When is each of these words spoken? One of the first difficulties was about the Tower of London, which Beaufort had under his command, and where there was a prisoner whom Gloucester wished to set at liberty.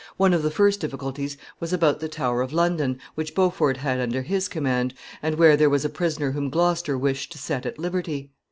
One 0.17 0.33
of 0.33 0.41
the 0.41 0.49
first 0.49 0.79
difficulties 0.79 1.37
was 1.59 1.71
about 1.73 1.99
the 1.99 2.09
Tower 2.09 2.41
of 2.41 2.51
London, 2.51 2.97
which 3.13 3.35
Beaufort 3.35 3.77
had 3.77 3.99
under 3.99 4.23
his 4.23 4.47
command, 4.47 4.95
and 5.21 5.35
where 5.35 5.55
there 5.55 5.69
was 5.69 5.85
a 5.85 5.89
prisoner 5.89 6.31
whom 6.31 6.49
Gloucester 6.49 6.97
wished 6.97 7.31
to 7.33 7.37
set 7.37 7.67
at 7.67 7.77
liberty. 7.77 8.31